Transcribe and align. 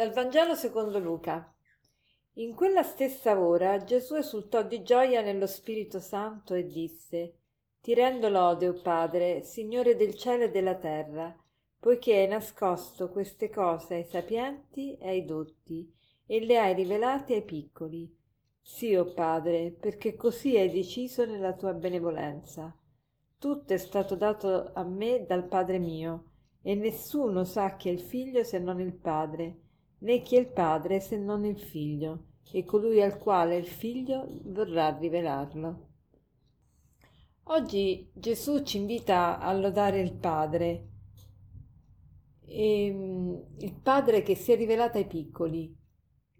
Dal 0.00 0.12
Vangelo 0.12 0.54
secondo 0.54 0.98
Luca. 0.98 1.54
In 2.36 2.54
quella 2.54 2.82
stessa 2.82 3.38
ora 3.38 3.84
Gesù 3.84 4.14
esultò 4.14 4.62
di 4.62 4.82
gioia 4.82 5.20
nello 5.20 5.46
Spirito 5.46 6.00
Santo 6.00 6.54
e 6.54 6.64
disse 6.64 7.34
Ti 7.82 7.92
rendo 7.92 8.30
lode, 8.30 8.66
o 8.66 8.80
Padre, 8.80 9.42
Signore 9.42 9.96
del 9.96 10.14
cielo 10.14 10.44
e 10.44 10.50
della 10.50 10.76
terra, 10.76 11.36
poiché 11.78 12.16
hai 12.16 12.28
nascosto 12.28 13.10
queste 13.10 13.50
cose 13.50 13.96
ai 13.96 14.04
sapienti 14.04 14.96
e 14.96 15.08
ai 15.08 15.26
dotti, 15.26 15.92
e 16.24 16.46
le 16.46 16.58
hai 16.58 16.72
rivelate 16.72 17.34
ai 17.34 17.44
piccoli. 17.44 18.10
Sì, 18.58 18.94
o 18.94 19.12
Padre, 19.12 19.70
perché 19.70 20.16
così 20.16 20.56
hai 20.56 20.70
deciso 20.70 21.26
nella 21.26 21.52
tua 21.52 21.74
benevolenza. 21.74 22.74
Tutto 23.38 23.74
è 23.74 23.76
stato 23.76 24.14
dato 24.14 24.70
a 24.72 24.82
me 24.82 25.26
dal 25.26 25.44
Padre 25.44 25.78
mio, 25.78 26.30
e 26.62 26.74
nessuno 26.74 27.44
sa 27.44 27.76
chi 27.76 27.90
è 27.90 27.92
il 27.92 28.00
figlio 28.00 28.42
se 28.44 28.58
non 28.58 28.80
il 28.80 28.94
Padre 28.94 29.68
né 30.00 30.22
chi 30.22 30.36
è 30.36 30.40
il 30.40 30.52
padre 30.52 31.00
se 31.00 31.16
non 31.16 31.44
il 31.44 31.58
figlio, 31.58 32.26
e 32.52 32.64
colui 32.64 33.00
al 33.00 33.18
quale 33.18 33.56
il 33.56 33.66
figlio 33.66 34.26
vorrà 34.44 34.96
rivelarlo. 34.96 35.88
Oggi 37.44 38.08
Gesù 38.12 38.62
ci 38.62 38.76
invita 38.78 39.40
a 39.40 39.52
lodare 39.52 40.00
il 40.00 40.14
Padre, 40.14 40.88
e, 42.44 42.86
ehm, 42.86 43.44
il 43.58 43.74
Padre 43.74 44.22
che 44.22 44.36
si 44.36 44.52
è 44.52 44.56
rivelato 44.56 44.98
ai 44.98 45.06
piccoli. 45.06 45.76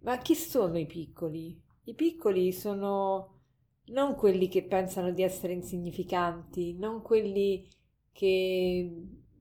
Ma 0.03 0.19
chi 0.19 0.35
sono 0.35 0.79
i 0.79 0.87
piccoli? 0.87 1.61
I 1.85 1.95
piccoli 1.95 2.53
sono 2.53 3.41
non 3.87 4.15
quelli 4.15 4.49
che 4.49 4.63
pensano 4.65 5.11
di 5.11 5.23
essere 5.23 5.53
insignificanti, 5.53 6.77
non 6.79 7.03
quelli 7.03 7.69
che 8.13 8.93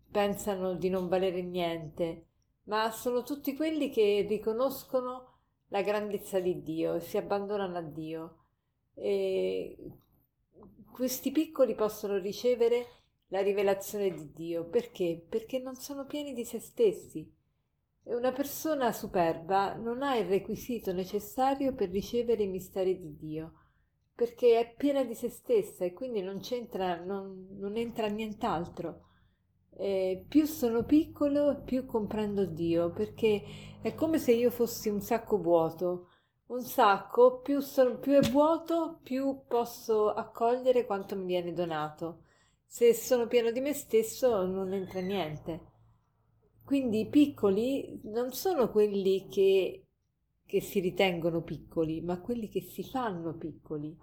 pensano 0.09 0.73
di 0.73 0.89
non 0.89 1.08
valere 1.08 1.44
niente, 1.44 2.29
ma 2.70 2.92
sono 2.92 3.23
tutti 3.23 3.56
quelli 3.56 3.89
che 3.89 4.25
riconoscono 4.30 5.39
la 5.70 5.81
grandezza 5.81 6.39
di 6.39 6.62
Dio 6.62 6.95
e 6.95 7.00
si 7.00 7.17
abbandonano 7.17 7.78
a 7.78 7.81
Dio. 7.81 8.38
E 8.94 9.76
questi 10.92 11.31
piccoli 11.31 11.73
possono 11.73 12.17
ricevere 12.17 12.86
la 13.30 13.42
rivelazione 13.42 14.11
di 14.11 14.31
Dio 14.34 14.66
perché? 14.66 15.26
Perché 15.28 15.59
non 15.59 15.76
sono 15.76 16.06
pieni 16.06 16.34
di 16.34 16.45
se 16.45 16.59
stessi. 16.59 17.36
E 18.03 18.16
una 18.16 18.31
persona 18.31 18.92
superba 18.92 19.73
non 19.73 20.04
ha 20.04 20.16
il 20.16 20.28
requisito 20.28 20.94
necessario 20.94 21.73
per 21.73 21.89
ricevere 21.89 22.44
i 22.44 22.48
misteri 22.48 23.00
di 23.00 23.17
Dio, 23.17 23.54
perché 24.14 24.59
è 24.59 24.76
piena 24.76 25.04
di 25.04 25.16
se 25.16 25.30
stessa 25.30 25.86
e 25.86 25.94
quindi 25.94 26.22
non 26.22 26.39
c'entra, 26.39 27.04
non, 27.04 27.48
non 27.58 27.78
entra 27.78 28.08
nient'altro 28.08 29.09
eh, 29.80 30.26
più 30.28 30.46
sono 30.46 30.84
piccolo, 30.84 31.62
più 31.64 31.86
comprendo 31.86 32.46
Dio, 32.46 32.92
perché 32.92 33.42
è 33.82 33.96
come 33.96 34.20
se 34.20 34.34
io 34.34 34.52
fossi 34.52 34.90
un 34.90 35.00
sacco 35.02 35.38
vuoto. 35.38 36.10
Un 36.48 36.62
sacco, 36.64 37.40
più, 37.40 37.60
sono, 37.62 37.98
più 37.98 38.14
è 38.14 38.30
vuoto, 38.30 39.00
più 39.04 39.44
posso 39.48 40.10
accogliere 40.12 40.86
quanto 40.86 41.16
mi 41.16 41.26
viene 41.26 41.54
donato. 41.54 42.24
Se 42.66 42.94
sono 42.94 43.28
pieno 43.28 43.52
di 43.52 43.62
me 43.62 43.74
stesso 43.74 44.46
non 44.46 44.74
entra 44.74 45.00
niente. 45.00 45.68
Quindi 46.66 47.02
i 47.02 47.08
piccoli 47.08 48.02
non 48.04 48.32
sono 48.32 48.70
quelli 48.70 49.28
che, 49.30 49.86
che 50.46 50.62
si 50.62 50.80
ritengono 50.80 51.42
piccoli, 51.42 52.02
ma 52.02 52.20
quelli 52.20 52.50
che 52.50 52.62
si 52.62 52.84
fanno 52.84 53.34
piccoli 53.36 53.96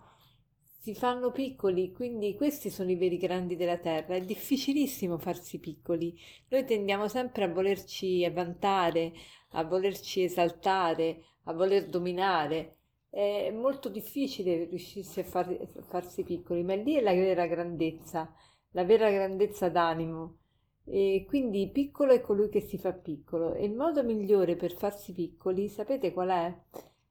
si 0.78 0.94
fanno 0.94 1.32
piccoli, 1.32 1.92
quindi 1.92 2.34
questi 2.36 2.70
sono 2.70 2.90
i 2.90 2.96
veri 2.96 3.16
grandi 3.16 3.56
della 3.56 3.78
terra. 3.78 4.14
È 4.14 4.20
difficilissimo 4.20 5.18
farsi 5.18 5.58
piccoli. 5.58 6.16
Noi 6.48 6.64
tendiamo 6.64 7.08
sempre 7.08 7.44
a 7.44 7.48
volerci 7.48 8.28
vantare, 8.30 9.12
a 9.50 9.64
volerci 9.64 10.22
esaltare, 10.22 11.22
a 11.44 11.52
voler 11.52 11.88
dominare. 11.88 12.76
È 13.10 13.50
molto 13.50 13.88
difficile 13.88 14.64
riuscirsi 14.66 15.20
a, 15.20 15.24
far, 15.24 15.48
a 15.48 15.82
farsi 15.82 16.22
piccoli, 16.22 16.62
ma 16.62 16.74
lì 16.74 16.94
è 16.94 17.00
la 17.00 17.12
vera 17.12 17.46
grandezza, 17.46 18.32
la 18.70 18.84
vera 18.84 19.10
grandezza 19.10 19.68
d'animo. 19.68 20.36
E 20.84 21.24
quindi 21.26 21.68
piccolo 21.70 22.12
è 22.12 22.20
colui 22.20 22.48
che 22.48 22.60
si 22.60 22.78
fa 22.78 22.92
piccolo 22.92 23.54
e 23.54 23.64
il 23.64 23.74
modo 23.74 24.04
migliore 24.04 24.54
per 24.54 24.72
farsi 24.72 25.12
piccoli, 25.12 25.68
sapete 25.68 26.12
qual 26.12 26.28
è? 26.28 26.56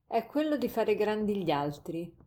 È 0.08 0.26
quello 0.28 0.56
di 0.56 0.70
fare 0.70 0.96
grandi 0.96 1.44
gli 1.44 1.52
altri. 1.52 2.24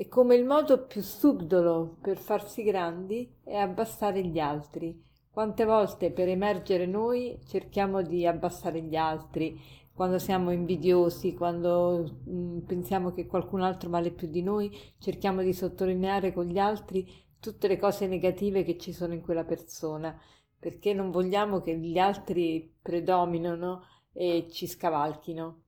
E 0.00 0.06
come 0.06 0.36
il 0.36 0.44
modo 0.44 0.86
più 0.86 1.02
subdolo 1.02 1.96
per 2.00 2.18
farsi 2.18 2.62
grandi 2.62 3.28
è 3.42 3.56
abbassare 3.56 4.24
gli 4.24 4.38
altri. 4.38 4.96
Quante 5.28 5.64
volte 5.64 6.12
per 6.12 6.28
emergere 6.28 6.86
noi 6.86 7.40
cerchiamo 7.48 8.02
di 8.02 8.24
abbassare 8.24 8.80
gli 8.80 8.94
altri, 8.94 9.60
quando 9.92 10.20
siamo 10.20 10.52
invidiosi, 10.52 11.34
quando 11.34 12.20
mm, 12.30 12.58
pensiamo 12.60 13.10
che 13.10 13.26
qualcun 13.26 13.60
altro 13.60 13.90
vale 13.90 14.12
più 14.12 14.28
di 14.28 14.40
noi, 14.40 14.70
cerchiamo 15.00 15.42
di 15.42 15.52
sottolineare 15.52 16.32
con 16.32 16.46
gli 16.46 16.60
altri 16.60 17.04
tutte 17.40 17.66
le 17.66 17.76
cose 17.76 18.06
negative 18.06 18.62
che 18.62 18.78
ci 18.78 18.92
sono 18.92 19.14
in 19.14 19.20
quella 19.20 19.42
persona, 19.42 20.16
perché 20.60 20.94
non 20.94 21.10
vogliamo 21.10 21.60
che 21.60 21.76
gli 21.76 21.98
altri 21.98 22.72
predominino 22.80 23.82
e 24.12 24.46
ci 24.48 24.68
scavalchino. 24.68 25.62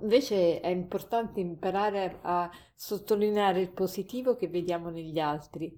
Invece 0.00 0.60
è 0.60 0.68
importante 0.68 1.40
imparare 1.40 2.18
a 2.22 2.50
sottolineare 2.74 3.60
il 3.60 3.72
positivo 3.72 4.36
che 4.36 4.48
vediamo 4.48 4.90
negli 4.90 5.18
altri. 5.18 5.76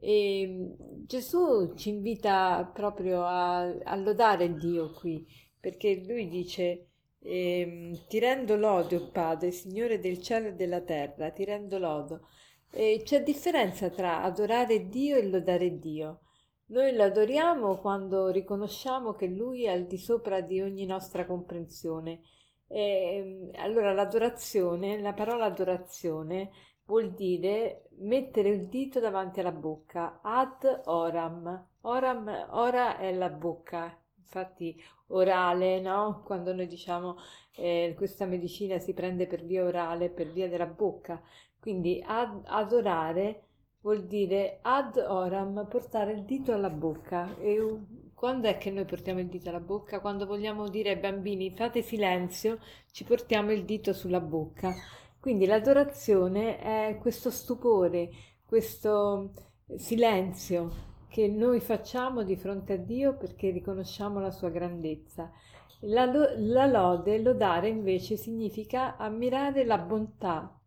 E 0.00 0.46
mm, 0.46 1.04
Gesù 1.06 1.74
ci 1.74 1.90
invita 1.90 2.70
proprio 2.72 3.24
a, 3.24 3.60
a 3.60 3.96
lodare 3.96 4.54
Dio 4.54 4.92
qui, 4.92 5.26
perché 5.60 6.02
lui 6.06 6.28
dice 6.28 6.88
eh, 7.20 7.92
ti 8.08 8.18
rendo 8.18 8.56
lode, 8.56 8.96
oh 8.96 9.10
Padre, 9.10 9.50
Signore 9.50 9.98
del 9.98 10.20
cielo 10.20 10.48
e 10.48 10.54
della 10.54 10.80
terra, 10.80 11.30
ti 11.30 11.44
rendo 11.44 11.78
lodo. 11.78 12.28
E 12.70 13.02
c'è 13.04 13.22
differenza 13.22 13.88
tra 13.90 14.22
adorare 14.22 14.88
Dio 14.88 15.16
e 15.16 15.28
lodare 15.28 15.78
Dio. 15.78 16.20
Noi 16.66 16.94
lo 16.94 17.04
adoriamo 17.04 17.76
quando 17.76 18.28
riconosciamo 18.28 19.12
che 19.12 19.26
Lui 19.26 19.64
è 19.64 19.70
al 19.70 19.86
di 19.86 19.98
sopra 19.98 20.40
di 20.40 20.60
ogni 20.60 20.86
nostra 20.86 21.26
comprensione 21.26 22.20
e, 22.66 23.50
ehm, 23.50 23.50
allora 23.54 23.92
l'adorazione, 23.92 25.00
la 25.00 25.12
parola 25.12 25.44
adorazione 25.46 26.50
vuol 26.86 27.12
dire 27.14 27.88
mettere 27.98 28.50
il 28.50 28.68
dito 28.68 29.00
davanti 29.00 29.40
alla 29.40 29.52
bocca, 29.52 30.20
ad 30.22 30.82
oram. 30.84 31.68
Oram, 31.82 32.46
ora 32.50 32.98
è 32.98 33.12
la 33.12 33.28
bocca, 33.30 33.96
infatti 34.16 34.82
orale, 35.08 35.80
no? 35.80 36.22
Quando 36.24 36.54
noi 36.54 36.66
diciamo 36.66 37.16
eh, 37.56 37.94
questa 37.96 38.26
medicina 38.26 38.78
si 38.78 38.94
prende 38.94 39.26
per 39.26 39.44
via 39.44 39.64
orale, 39.64 40.10
per 40.10 40.30
via 40.32 40.48
della 40.48 40.66
bocca, 40.66 41.22
quindi 41.60 42.02
ad, 42.04 42.42
adorare 42.46 43.42
vuol 43.84 44.06
dire 44.06 44.60
ad 44.62 44.96
oram, 44.96 45.66
portare 45.68 46.12
il 46.12 46.22
dito 46.22 46.52
alla 46.54 46.70
bocca 46.70 47.36
e 47.38 47.58
quando 48.14 48.48
è 48.48 48.56
che 48.56 48.70
noi 48.70 48.86
portiamo 48.86 49.20
il 49.20 49.26
dito 49.26 49.50
alla 49.50 49.60
bocca? 49.60 50.00
Quando 50.00 50.24
vogliamo 50.24 50.68
dire 50.68 50.92
ai 50.92 50.96
bambini 50.96 51.54
fate 51.54 51.82
silenzio, 51.82 52.58
ci 52.90 53.04
portiamo 53.04 53.52
il 53.52 53.66
dito 53.66 53.92
sulla 53.92 54.20
bocca. 54.20 54.72
Quindi 55.20 55.44
l'adorazione 55.44 56.58
è 56.58 56.96
questo 56.98 57.30
stupore, 57.30 58.08
questo 58.46 59.32
silenzio 59.76 60.92
che 61.08 61.28
noi 61.28 61.60
facciamo 61.60 62.22
di 62.22 62.36
fronte 62.36 62.72
a 62.72 62.78
Dio 62.78 63.14
perché 63.18 63.50
riconosciamo 63.50 64.18
la 64.18 64.30
sua 64.30 64.48
grandezza. 64.48 65.30
La, 65.80 66.06
la 66.06 66.64
lode, 66.64 67.20
lodare 67.20 67.68
invece 67.68 68.16
significa 68.16 68.96
ammirare 68.96 69.66
la 69.66 69.76
bontà, 69.76 70.58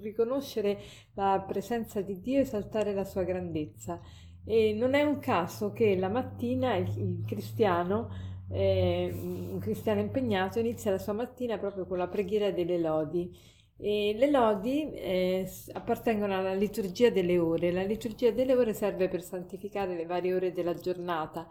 riconoscere 0.00 0.78
la 1.14 1.44
presenza 1.46 2.00
di 2.00 2.20
Dio 2.20 2.38
e 2.38 2.42
esaltare 2.42 2.94
la 2.94 3.04
sua 3.04 3.22
grandezza. 3.22 4.00
E 4.44 4.72
non 4.74 4.94
è 4.94 5.02
un 5.02 5.18
caso 5.18 5.72
che 5.72 5.96
la 5.96 6.08
mattina 6.08 6.76
il, 6.76 6.88
il 6.96 7.24
cristiano, 7.26 8.08
eh, 8.50 9.10
un 9.12 9.58
cristiano 9.58 10.00
impegnato, 10.00 10.58
inizia 10.58 10.90
la 10.90 10.98
sua 10.98 11.12
mattina 11.12 11.58
proprio 11.58 11.86
con 11.86 11.98
la 11.98 12.08
preghiera 12.08 12.50
delle 12.50 12.78
lodi. 12.78 13.54
E 13.78 14.14
le 14.16 14.30
lodi 14.30 14.90
eh, 14.94 15.50
appartengono 15.72 16.34
alla 16.34 16.54
liturgia 16.54 17.10
delle 17.10 17.38
ore. 17.38 17.72
La 17.72 17.82
liturgia 17.82 18.30
delle 18.30 18.54
ore 18.54 18.72
serve 18.72 19.08
per 19.08 19.22
santificare 19.22 19.94
le 19.94 20.06
varie 20.06 20.34
ore 20.34 20.52
della 20.52 20.74
giornata. 20.74 21.46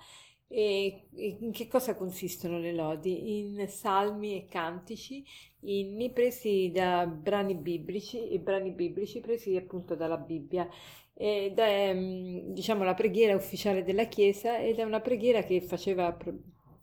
E 0.48 1.08
in 1.16 1.52
che 1.52 1.68
cosa 1.68 1.96
consistono 1.96 2.60
le 2.60 2.74
lodi? 2.74 3.40
In 3.40 3.68
salmi 3.68 4.36
e 4.36 4.46
cantici, 4.46 5.24
inni 5.62 6.12
presi 6.12 6.72
da 6.74 7.06
brani 7.08 7.56
biblici 7.56 8.30
e 8.30 8.40
brani 8.40 8.72
biblici 8.72 9.20
presi 9.22 9.56
appunto 9.58 9.96
dalla 9.96 10.18
Bibbia 10.18 10.68
ed 11.14 11.58
è 11.60 11.94
mm, 11.94 12.52
diciamo 12.54 12.84
la 12.84 12.94
preghiera 12.94 13.36
ufficiale 13.36 13.84
della 13.84 14.06
Chiesa 14.06 14.60
ed 14.60 14.80
è 14.80 14.84
una 14.84 15.00
preghiera 15.02 15.44
che 15.44 15.62
faceva 15.62 16.12
pr- 16.14 16.34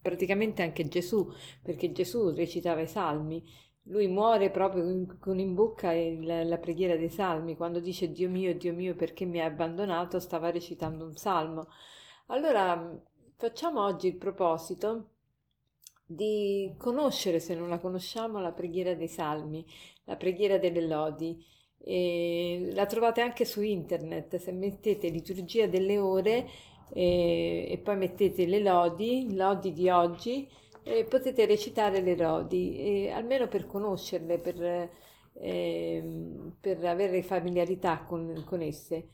praticamente 0.01 0.63
anche 0.63 0.89
Gesù, 0.89 1.31
perché 1.63 1.93
Gesù 1.93 2.31
recitava 2.31 2.81
i 2.81 2.89
salmi. 2.89 3.43
Lui 3.87 4.07
muore 4.09 4.51
proprio 4.51 5.07
con 5.19 5.39
in 5.39 5.55
bocca 5.55 5.93
il, 5.93 6.25
la 6.49 6.59
preghiera 6.59 6.97
dei 6.97 7.09
salmi, 7.11 7.57
quando 7.57 7.81
dice 7.81 8.11
Dio 8.13 8.29
mio, 8.31 8.55
Dio 8.57 8.73
mio, 8.73 8.95
perché 8.95 9.25
mi 9.25 9.41
hai 9.41 9.47
abbandonato, 9.47 10.19
stava 10.21 10.51
recitando 10.51 11.05
un 11.05 11.17
salmo. 11.17 11.67
Allora 12.27 13.01
facciamo 13.43 13.83
oggi 13.85 14.07
il 14.07 14.15
proposito 14.15 15.09
di 16.07 16.73
conoscere, 16.79 17.41
se 17.41 17.57
non 17.57 17.69
la 17.69 17.81
conosciamo, 17.81 18.39
la 18.39 18.53
preghiera 18.53 18.95
dei 18.95 19.09
salmi, 19.09 19.67
la 20.05 20.15
preghiera 20.15 20.59
delle 20.59 20.87
lodi. 20.87 21.45
E 21.77 22.71
la 22.73 22.87
trovate 22.87 23.21
anche 23.21 23.45
su 23.45 23.61
internet, 23.61 24.37
se 24.37 24.53
mettete 24.53 25.09
liturgia 25.09 25.67
delle 25.67 25.99
ore 25.99 26.49
e, 26.93 27.67
e 27.69 27.79
poi 27.79 27.97
mettete 27.97 28.47
le 28.47 28.61
lodi, 28.61 29.35
lodi 29.35 29.73
di 29.73 29.91
oggi, 29.91 30.49
potete 31.09 31.45
recitare 31.45 32.01
le 32.01 32.15
lodi, 32.15 32.77
e, 32.77 33.11
almeno 33.11 33.49
per 33.49 33.67
conoscerle, 33.67 34.39
per, 34.39 34.89
eh, 35.33 36.51
per 36.61 36.85
avere 36.85 37.25
familiarità 37.25 38.05
con, 38.05 38.45
con 38.47 38.61
esse. 38.61 39.09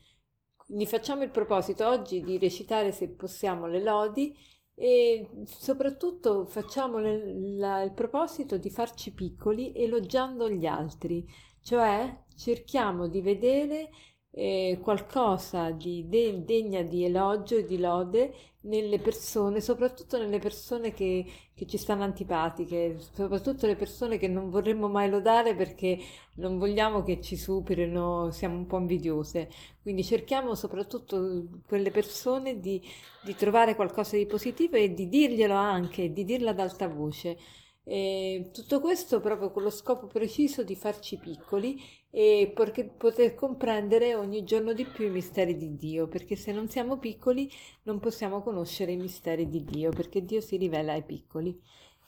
Quindi 0.69 0.85
facciamo 0.85 1.23
il 1.23 1.31
proposito 1.31 1.87
oggi 1.87 2.21
di 2.21 2.37
recitare 2.37 2.91
se 2.91 3.09
possiamo 3.09 3.65
le 3.65 3.81
lodi 3.81 4.37
e 4.75 5.27
soprattutto 5.45 6.45
facciamo 6.45 6.99
la, 6.99 7.81
il 7.81 7.91
proposito 7.91 8.55
di 8.59 8.69
farci 8.69 9.11
piccoli 9.11 9.73
elogiando 9.73 10.47
gli 10.47 10.67
altri, 10.67 11.25
cioè 11.63 12.23
cerchiamo 12.35 13.07
di 13.07 13.19
vedere 13.19 13.89
eh, 14.31 14.79
qualcosa 14.81 15.71
di 15.71 16.07
de- 16.07 16.43
degna 16.45 16.81
di 16.83 17.03
elogio 17.03 17.57
e 17.57 17.65
di 17.65 17.77
lode 17.79 18.33
nelle 18.61 18.99
persone, 18.99 19.61
soprattutto 19.61 20.17
nelle 20.17 20.39
persone 20.39 20.93
che, 20.93 21.25
che, 21.53 21.65
ci 21.65 21.77
stanno 21.77 22.03
antipatiche, 22.03 22.97
soprattutto 23.13 23.65
le 23.65 23.75
persone 23.75 24.17
che 24.17 24.27
non 24.27 24.49
vorremmo 24.49 24.87
mai 24.89 25.09
lodare 25.09 25.55
perché 25.55 25.97
non 26.35 26.57
vogliamo 26.57 27.03
che 27.03 27.21
ci 27.21 27.37
superino, 27.37 28.31
siamo 28.31 28.57
un 28.57 28.65
po' 28.65 28.77
invidiose. 28.77 29.49
Quindi 29.81 30.03
cerchiamo 30.03 30.55
soprattutto 30.55 31.45
quelle 31.65 31.91
persone 31.91 32.59
di, 32.59 32.81
di 33.23 33.35
trovare 33.35 33.75
qualcosa 33.75 34.17
di 34.17 34.25
positivo 34.25 34.75
e 34.75 34.93
di 34.93 35.07
dirglielo 35.07 35.53
anche, 35.53 36.11
di 36.11 36.25
dirla 36.25 36.51
ad 36.51 36.59
alta 36.59 36.87
voce. 36.87 37.37
E 37.83 38.49
tutto 38.53 38.79
questo 38.79 39.19
proprio 39.19 39.51
con 39.51 39.63
lo 39.63 39.69
scopo 39.69 40.07
preciso 40.07 40.63
di 40.63 40.75
farci 40.75 41.17
piccoli 41.17 41.81
e 42.11 42.53
poter 42.97 43.33
comprendere 43.33 44.15
ogni 44.15 44.43
giorno 44.43 44.73
di 44.73 44.85
più 44.85 45.05
i 45.07 45.11
misteri 45.11 45.55
di 45.57 45.75
Dio, 45.75 46.07
perché 46.07 46.35
se 46.35 46.51
non 46.51 46.69
siamo 46.69 46.97
piccoli 46.97 47.51
non 47.83 47.99
possiamo 47.99 48.41
conoscere 48.41 48.91
i 48.91 48.97
misteri 48.97 49.47
di 49.47 49.63
Dio, 49.63 49.89
perché 49.91 50.23
Dio 50.23 50.41
si 50.41 50.57
rivela 50.57 50.93
ai 50.93 51.03
piccoli. 51.03 51.59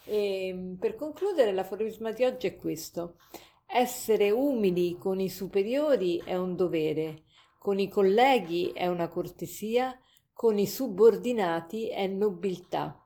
E 0.05 0.75
per 0.79 0.95
concludere, 0.95 1.51
l'aforisma 1.51 2.11
di 2.11 2.23
oggi 2.25 2.47
è 2.47 2.57
questo. 2.57 3.17
Essere 3.65 4.31
umili 4.31 4.97
con 4.97 5.19
i 5.19 5.29
superiori 5.29 6.21
è 6.25 6.35
un 6.35 6.55
dovere, 6.55 7.23
con 7.57 7.79
i 7.79 7.87
colleghi 7.87 8.71
è 8.73 8.87
una 8.87 9.07
cortesia, 9.07 9.97
con 10.33 10.57
i 10.57 10.67
subordinati 10.67 11.87
è 11.89 12.07
nobiltà. 12.07 13.00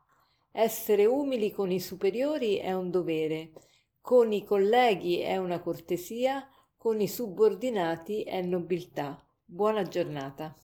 Essere 0.58 1.06
umili 1.06 1.52
con 1.52 1.70
i 1.70 1.82
superiori 1.82 2.56
è 2.56 2.72
un 2.72 2.90
dovere, 2.90 3.52
con 4.00 4.32
i 4.32 4.46
colleghi 4.46 5.18
è 5.18 5.36
una 5.36 5.60
cortesia, 5.60 6.48
con 6.78 7.02
i 7.02 7.10
subordinati 7.10 8.24
è 8.24 8.42
nobiltà. 8.42 9.22
Buona 9.44 9.84
giornata. 9.84 10.56